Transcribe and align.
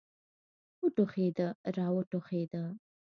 وټوخېده 0.81 1.47
را 1.75 1.87
وټوخېده. 1.95 2.63